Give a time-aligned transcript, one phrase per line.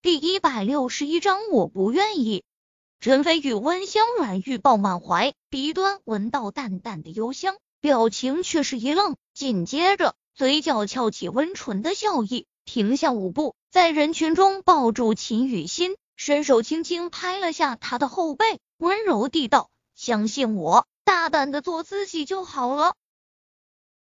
[0.00, 2.44] 第一百六十一章，我不愿意。
[3.00, 22.94] 陈飞宇温香软玉抱满怀，鼻端闻到淡淡的幽香，表情却是一愣，紧接着嘴角翘起温纯的笑意，停下舞步，在人群中抱住秦雨欣，伸手轻轻拍了下他的后背，温柔地道：“相信我，大胆的做自己就好了。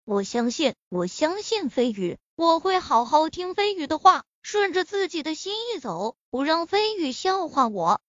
[0.05, 8.01] 我相信，我相信飞宇，我会好好听飞宇的话。”顺着自己的心意走，不让飞宇笑话我。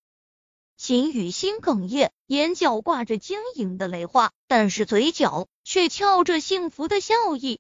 [0.78, 7.60] 秦雨欣哽咽，眼角挂着晶莹的泪花，但是嘴角却翘着幸福的笑意，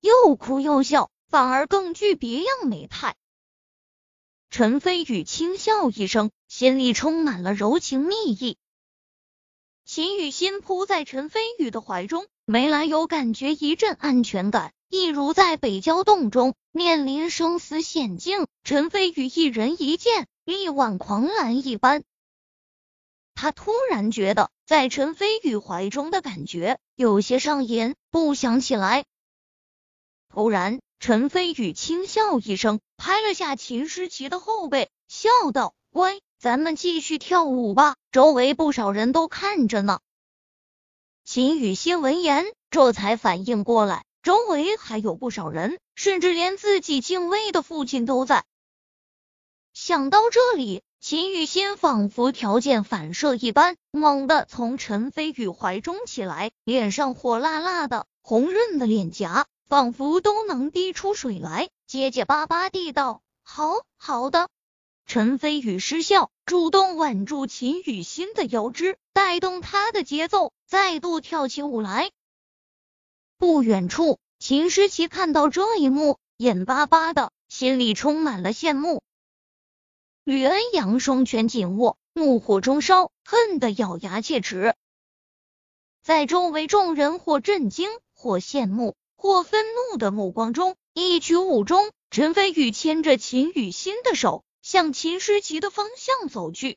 [0.00, 3.16] 又哭又笑，反而更具别样美态。
[4.48, 8.56] 陈飞宇轻笑一声，心里充满了柔情蜜意。
[9.84, 14.72] 秦雨欣扑在陈飞宇的怀中，没来由感觉一阵安全感。
[14.90, 22.02] 一如在北郊洞中面临生死险境，陈飞宇一人一剑，力挽狂澜一般。
[23.36, 29.04] 他突然觉得在陈飞宇怀中的感觉有些上瘾，不想起来。
[30.28, 40.00] 突然，陈飞宇轻笑一声，拍了下秦诗琪的后背，笑道：“乖，咱们继续跳舞吧，周围不少人都看着呢。”
[41.24, 44.04] 秦雨欣闻言，这才反应过来。
[44.22, 48.44] 周围还有不少人，甚至连自己敬畏的父亲都在。
[49.72, 64.48] 想到这里，秦雨欣仿佛条件反射一般，猛地从陈飞宇怀中起来，脸上火辣辣的、红润的脸颊仿佛都能滴出水来，结结巴巴地道：“好好的。”
[65.06, 72.10] 陈飞宇失笑，主动挽住秦雨欣的腰肢，带动他的节奏，再度跳起舞来。
[73.40, 79.02] 不远处，秦诗琪看到这一幕，眼巴巴的，心里充满了羡慕。
[80.24, 84.74] 吕恩阳双拳紧握，怒火中烧，恨得咬牙切齿。
[86.02, 96.76] 在周围众人或震惊、或羡慕、或愤怒的目光中，一曲舞中，陈飞宇牵着秦雨欣的手，向秦诗琪的方向走去。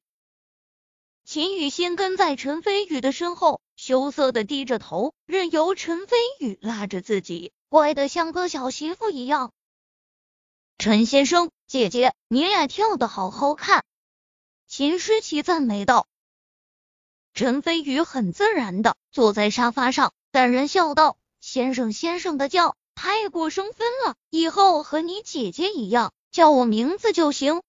[1.26, 3.60] 秦雨欣跟在陈飞宇的身后。
[3.76, 9.52] 羞涩的低着头，任由陈飞宇拉着自己，乖的像个小媳妇一样。
[10.78, 13.84] 陈先生，姐姐，你俩跳的好好看。
[14.68, 16.08] 秦诗琪赞美道。
[17.34, 27.64] 陈飞宇很自然的坐在沙发上，淡然笑道：“先生，先生的叫太过生分了，以后和你姐姐一样，叫我名字就行。”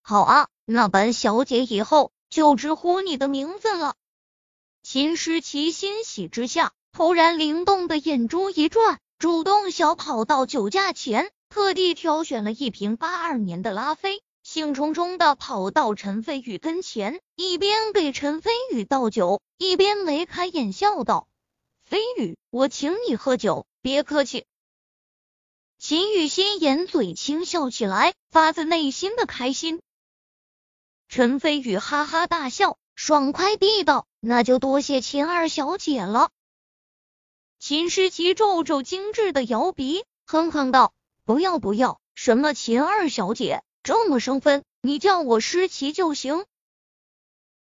[0.00, 3.94] 好啊，那本小姐以后就直呼你的名字了。
[4.90, 21.28] 秦诗琪欣喜之下，突然灵动的眼珠一转，主动小跑到酒架前，特地挑选了一瓶八二年的拉菲，兴冲冲的跑到陈飞宇跟前，一边给陈飞宇倒酒，一边眉开眼笑道
[21.84, 24.46] ：“飞宇，我请你喝酒，别客气。”
[25.78, 29.82] 秦雨欣掩嘴轻笑起来，发自内心的开心。
[31.10, 32.78] 陈飞宇哈哈大笑。
[32.98, 36.32] 爽快地道：“那就多谢秦二小姐了。”
[37.60, 40.92] 秦诗琪皱皱精致的摇鼻，哼哼道
[41.24, 46.44] ：“不要不要，什么秦二小姐，这么生分，你叫我诗琪就行。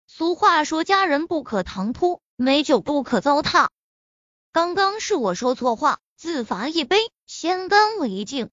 [0.06, 3.68] 俗话说，家人不可唐突，美酒不可糟蹋。
[4.50, 6.96] 刚刚是我说错话，自罚一杯，
[7.26, 8.48] 先干为敬。”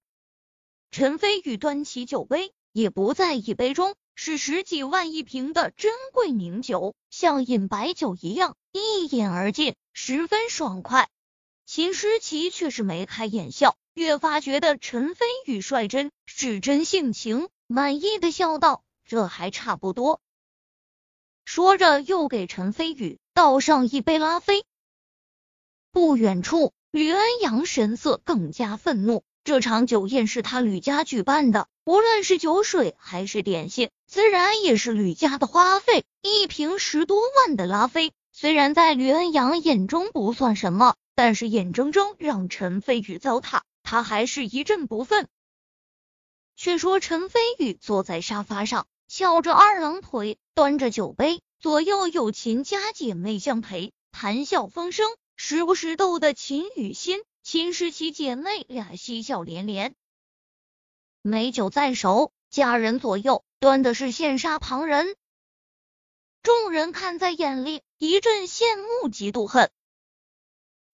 [0.91, 3.95] 陈飞宇端起酒杯，也不在一杯中。
[4.15, 11.09] 是十几万一瓶的珍贵名酒，像饮白酒一样一饮而尽，十分爽快。
[11.65, 20.21] 秦诗琪却是眉开眼笑，越发觉得陈飞宇率真是真性情，满意的笑道：“这还差不多。”
[21.43, 24.63] 说着又给陈飞宇倒上一杯拉菲。
[25.91, 29.23] 不远处，吕恩阳神色更加愤怒。
[29.45, 36.03] 这场酒宴是他吕家举办的，无论是酒水还是点心，自然也是吕家的花费。
[36.23, 45.27] 一瓶十多万的拉菲，虽然在吕恩阳眼中不算什么，但是眼睁睁让陈飞宇糟蹋，他还是一阵不忿。
[46.55, 55.05] 却说陈飞宇坐在沙发上，翘着二郎腿，端着酒杯，左右有秦家姐妹相陪，谈笑风生，
[55.35, 57.21] 时不时逗得秦雨欣。
[57.45, 59.93] 秦诗琪姐妹俩嬉笑连连，
[61.21, 65.15] 美酒在手，佳人左右，端的是羡煞旁人。
[66.41, 69.69] 众人看在眼里，一阵羡慕嫉妒恨。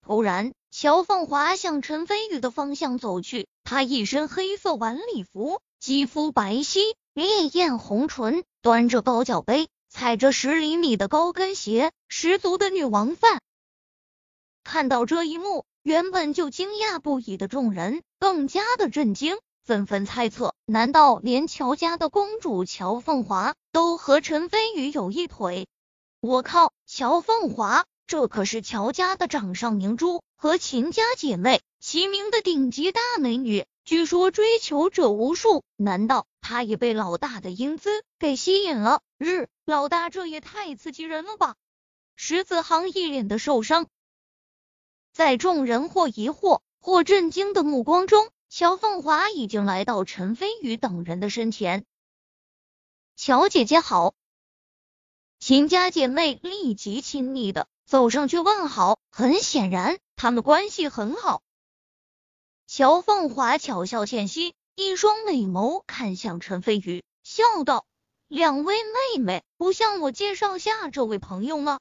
[0.02, 6.82] 突然，乔凤华向陈飞宇的方向走去，她一身黑色晚礼服，肌肤白皙，
[7.14, 13.42] 烈焰红唇，端着高脚杯，踩着十厘米的高跟鞋，十足的女王范。
[14.66, 25.68] 看到这一幕，原本就惊讶不已的众人更加的震惊，纷纷猜测：难道连乔家的公主乔凤华都和陈飞宇有一腿？
[26.20, 35.64] 我靠，乔凤华，这可是乔家的掌上明珠，和秦家姐妹齐名的顶级大美女，据说追求者无数。
[35.78, 39.02] 难道她也被老大的英姿给吸引了？
[39.18, 41.56] 日，老大这也太刺激人了吧！
[42.16, 43.88] 石子航一脸的受伤。
[45.14, 51.86] 在众人或疑惑或震惊的目光中，乔凤华已经来到陈飞宇等人的身前。
[53.16, 54.16] 乔姐姐好！
[55.40, 61.42] 秦家姐妹立即亲昵的走上去问好，很显然他们关系很好。
[62.68, 67.86] 乔凤华巧笑倩兮，一双美眸看向陈飞宇，笑道
[68.30, 71.80] ：“两位妹妹，不向我介绍下这位朋友吗？”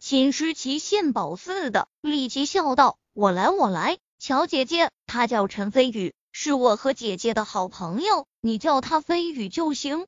[0.00, 3.98] 秦诗琪献宝似的，立即笑道：“我来，我来。
[4.20, 10.06] 乔姐姐，他叫陈飞宇，是我和姐姐的好朋友，你叫他飞宇就行。”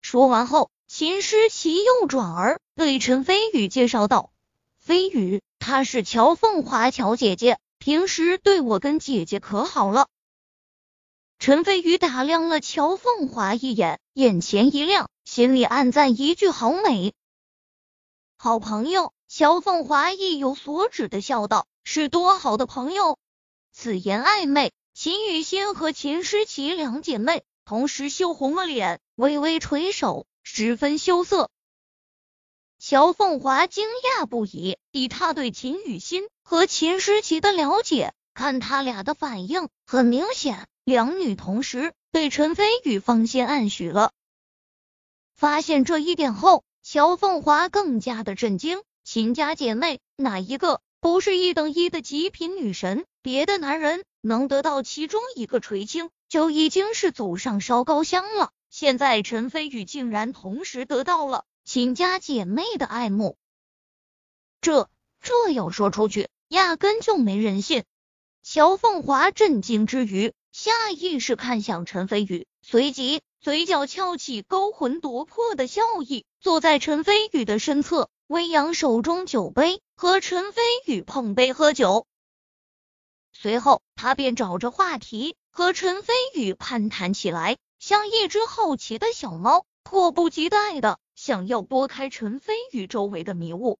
[0.00, 4.32] 说完后，秦诗琪又转而对陈飞宇介绍道
[4.80, 10.08] ：“飞宇，她是乔凤华，乔姐姐，平时对我跟姐姐可好了。”
[11.38, 17.12] 陈飞宇打量了乔凤华一眼，眼前一亮，心里暗赞一句：“好美。”
[18.44, 23.18] 好朋友，乔凤华意有所指的笑道：“是多好的朋友！”
[23.72, 31.48] 此言暧昧，秦雨欣和秦诗琪两姐妹同时羞红了脸，微微垂首，十分羞涩。
[32.78, 44.12] 乔凤华惊讶不已，以他对秦雨欣和秦诗琪的了解，看他俩的反应，很明显，两女同时对陈飞宇芳心暗许了。
[45.34, 46.62] 发现这一点后。
[46.86, 53.06] 乔凤华更加的震惊，秦家姐妹哪一个不是一等一的极品女神？
[53.22, 58.50] 别的男人能得到其中一个垂青，就已经是祖上烧高香了。
[58.68, 63.38] 现在陈飞宇竟然同时得到了秦家姐妹的爱慕，
[64.60, 64.90] 这
[65.22, 67.84] 这要说出去，压根就没人信。
[68.42, 73.22] 乔凤华震惊之余，下意识看向陈飞宇，随即。
[73.44, 82.06] 嘴角翘起勾魂夺魄的笑意，坐在陈飞宇的身侧，微扬手中酒杯，和陈飞宇碰杯喝酒。
[83.34, 93.78] 随后，他便找着话题和陈飞宇攀谈起来，像一只好奇的小猫，迫不及待的想要拨开陈飞宇周围的迷雾。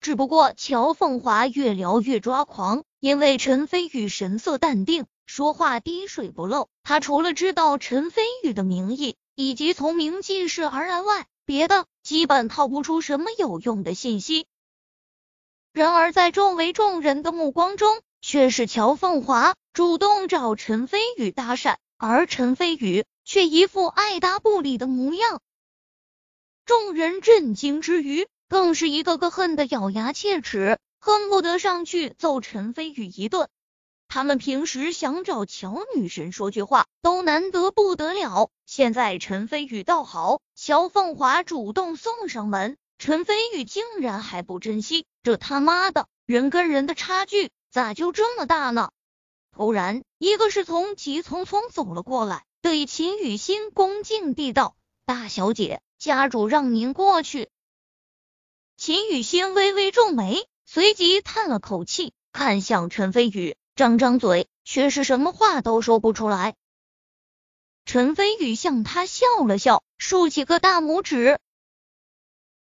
[0.00, 5.06] 只不过，乔凤华越聊越抓狂，因为陈飞宇神色淡定。
[5.26, 14.46] 说话滴水不漏，他除了知道陈飞宇的名义以及从名记事而来外，别的基本套不出什么有用的信息。
[15.72, 25.40] 然而在周围众人的目光中，却是乔凤华主动找陈飞宇搭讪，而陈飞宇却一副爱答不理的模样。
[26.66, 33.48] 众人震惊之余，更是一个个恨得咬牙切齿，恨不得上去揍陈飞宇一顿。
[34.14, 48.90] 他们平时想找乔女神说句话都难得不得了，现在陈飞宇倒好，乔凤华主动送上门，陈飞宇竟然还不珍惜，这他妈的人跟人的差距咋就这么大呢？
[49.50, 54.76] 突然，一个侍从急匆匆走了过来，对秦雨欣恭敬地道
[55.06, 57.48] ：“大小姐，家主让您过去。”
[58.76, 63.56] 秦雨欣微微皱眉，随即叹了口气，看向陈飞宇。
[63.74, 66.54] 张张嘴，却是什么话都说不出来。
[67.86, 71.38] 陈飞宇向他笑了笑，竖起个大拇指。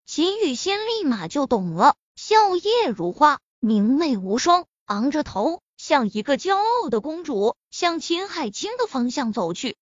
[0.06, 9.77] 秦雨欣立马就懂了，笑靥如花，明媚无双，昂着头，像一个骄傲的公主，向秦海清的方向走去。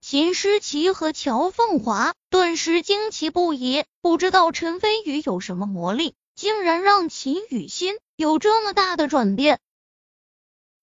[0.00, 9.60] 秦诗琪和乔凤华顿时惊奇不已，不知道陈飞宇有什么魔力，竟然让秦雨欣有这么大的转变。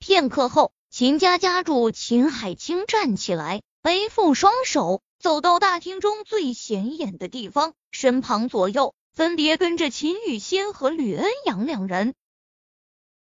[0.02, 12.16] 片刻后，秦家家主秦海清站起来，背负双手，走到大厅中最显眼的地方，身旁左右分别跟着秦雨欣和吕恩阳两人。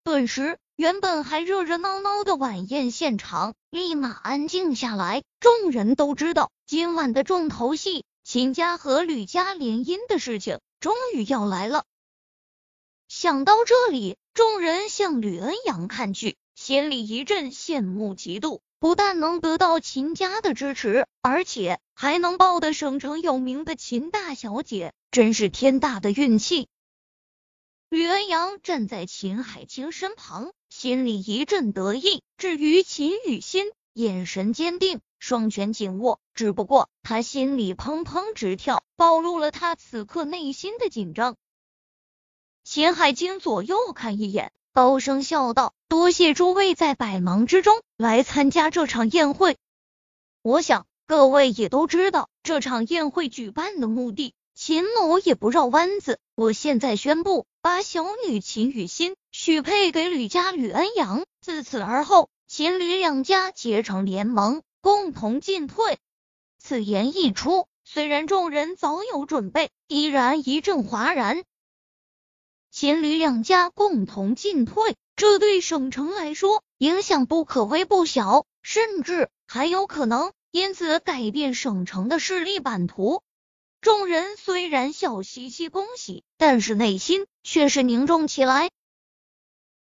[0.05, 5.21] 顿时，原本还热热闹闹的晚宴现场立马安静下来。
[5.41, 11.83] 众人都知道，今晚的重头戏——秦家和吕家联姻的事情，终于要来了。
[13.09, 16.37] 想到这里，众人向吕恩阳看去。
[16.65, 26.69] 心里一阵羡慕嫉妒，不但能得到秦家的支持，而且还能抱得省城有名的秦大小姐，真是天大的运气。
[27.89, 32.23] 吕恩阳站在秦海清身旁，心里一阵得意。
[32.37, 36.21] 至于秦雨欣，眼神坚定，双拳紧握。
[36.33, 41.35] 只不过他心里砰砰直跳，暴露了他此刻内心的紧张。
[42.63, 49.55] 秦海清左右看一眼，高声笑道：“多谢诸位在百忙之中来参加这场宴会。
[50.41, 61.23] 我想各位也都知道这场宴会举办的目的。”秦某也不绕弯子，我现在宣布，把小女秦雨欣许配给吕家吕恩阳。
[61.39, 65.99] 自此而后，秦吕两家结成联盟，共同进退。
[66.59, 71.43] 此言一出，虽然众人早有准备，依然一阵哗然。
[72.75, 83.21] 秦吕两家共同进退，这对省城来说影响不可谓不小，甚至还有可能因此改变省城的势力版图。
[83.79, 88.71] 众人虽然笑嘻嘻恭喜，但是内心却是凝重起来。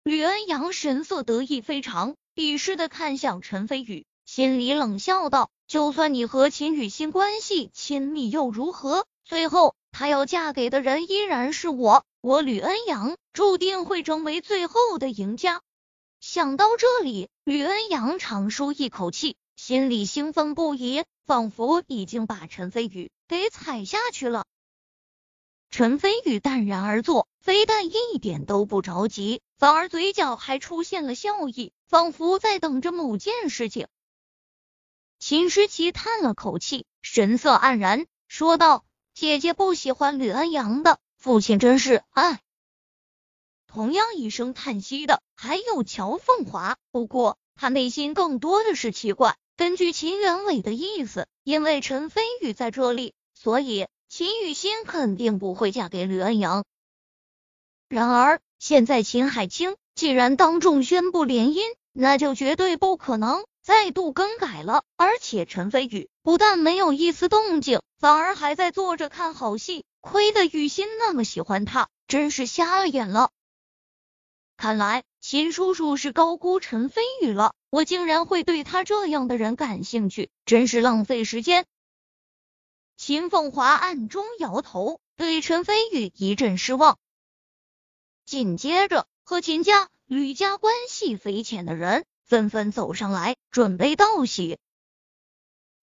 [0.03, 9.07] 吕恩阳神色得意非常，鄙视的看向陈飞宇，心里冷笑道：“就算你和秦雨欣关系亲密又如何？
[9.25, 15.63] 最后她要嫁给的人依然是我，我吕恩阳注定会成为最后的赢家。”
[16.21, 19.37] 想到这里，吕恩阳长舒一口气。
[19.55, 24.45] 心里兴奋不已，仿佛已经把陈飞宇给踩下去了。
[25.71, 33.87] 陈飞宇淡然而坐，非但一点都不着急，反而嘴角还出现了笑意，仿佛在等着某件事情。
[35.17, 38.85] 秦诗琪叹了口气，神色黯然，说道
[39.19, 42.39] ：“姐姐不喜欢吕安阳的，父亲真是唉。”
[43.65, 49.35] 同样一声叹息的还有乔凤华，不过他内心更多的是奇怪。
[49.55, 56.63] 根据秦元伟的意思，因为陈飞宇在这里，所以秦雨欣肯定不会嫁给吕安阳。
[57.89, 64.85] 然而现在秦海清既然当众宣布联姻，那就绝对不可能再度更改了。
[64.95, 69.83] 而且陈飞宇不但没有一丝动静，反而还在坐着看好戏。
[69.99, 73.29] 亏得雨欣那么喜欢他，真是瞎了眼了。
[74.55, 81.65] 看来秦叔叔是高估陈飞宇了，我竟然会对他这样的人感兴趣，真是浪费时间。
[82.95, 86.97] 秦凤华暗中摇头，对陈飞宇一阵失望。
[88.25, 94.59] 紧接着，和秦家、吕家关系匪浅的人纷纷走上来，准备道喜。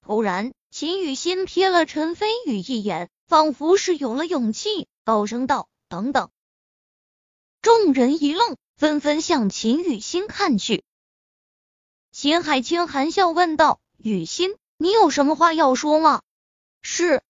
[0.01, 6.31] 突然，秦雨欣瞥了陈飞宇一眼，仿佛是有了勇气，高声道：“等等。”
[7.61, 8.57] 众人一愣。
[8.77, 10.83] 纷纷向秦雨欣看去。
[12.11, 16.23] 秦海清含笑问道：“雨欣，你有什么话要说吗？”
[16.83, 17.23] 是。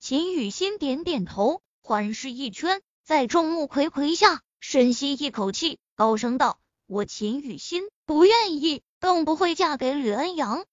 [0.00, 10.64] 秦雨欣点点头，环视一圈，在众目睽睽下深吸一口气，高声道：“我秦雨欣不愿意，更不会嫁给吕恩阳。”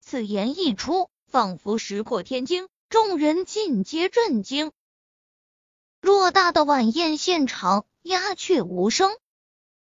[0.00, 4.72] 此言一出，仿佛石破天惊，众人尽皆震惊。
[6.00, 9.10] 偌大的晚宴现场，鸦雀无声。